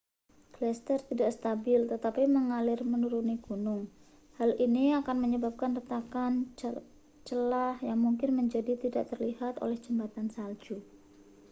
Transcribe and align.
gletser 0.57 0.97
tidak 1.09 1.29
stabil 1.37 1.81
tetapi 1.93 2.23
mengalir 2.35 2.79
menuruni 2.91 3.35
gunung 3.45 3.81
hal 4.41 4.49
ini 4.65 4.85
akan 4.99 5.13
menyebabkan 5.23 5.71
retakan 5.79 6.33
celah 7.29 7.75
yang 7.89 7.99
mungkin 8.05 8.31
menjadi 8.39 8.73
tidak 8.83 9.05
telihat 9.13 9.53
oleh 9.63 9.77
jembatan 9.85 10.27
salju 10.35 10.77